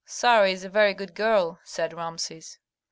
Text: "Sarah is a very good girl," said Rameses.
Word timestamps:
"Sarah 0.03 0.49
is 0.49 0.63
a 0.65 0.69
very 0.69 0.95
good 0.95 1.13
girl," 1.13 1.59
said 1.63 1.93
Rameses. 1.93 2.57